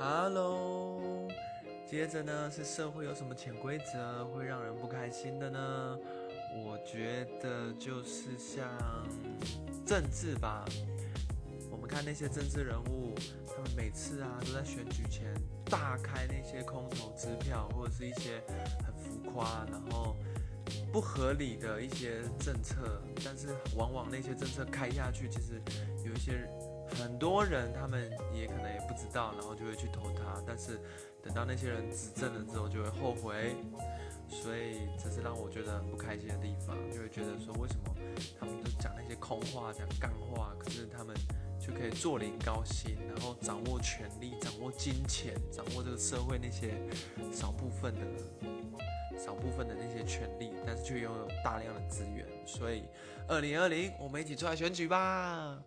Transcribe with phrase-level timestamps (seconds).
[0.00, 1.28] Hello，
[1.84, 5.98] 接着呢是社会有什么潜规则会让人不开心的呢？
[6.64, 8.64] 我觉得就是像
[9.84, 10.64] 政治吧。
[11.68, 13.12] 我们看那些政治人物，
[13.48, 15.34] 他们每次啊都在选举前
[15.64, 18.40] 大开那些空头支票，或者是一些
[18.86, 20.14] 很浮夸，然后
[20.92, 23.02] 不合理的一些政策。
[23.24, 25.60] 但是往往那些政策开下去，其实
[26.06, 26.48] 有一些。
[27.08, 30.78] 很多人他们也可能也不知道，然后就会去投他，但是
[31.22, 33.56] 等到那些人执政了之后就会后悔，
[34.28, 37.94] 所以这是让我觉得很不开心的地方，就会觉得说为什么
[38.38, 41.16] 他们都讲那些空话、讲干话，可是他们
[41.58, 46.74] 就可以坐领高薪，然后掌握权力、掌握金钱、掌握这个社会那些
[47.32, 52.84] 少部分的少部分的那些权利，但是却拥有大量的资源，所以
[53.26, 55.58] 二零二零我们一起出来选举吧。